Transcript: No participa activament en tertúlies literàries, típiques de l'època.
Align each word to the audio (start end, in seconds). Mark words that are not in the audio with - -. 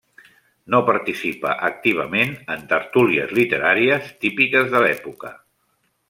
No 0.75 0.77
participa 0.85 1.51
activament 1.67 2.33
en 2.55 2.63
tertúlies 2.71 3.35
literàries, 3.41 4.09
típiques 4.25 4.73
de 4.77 4.81
l'època. 4.85 5.31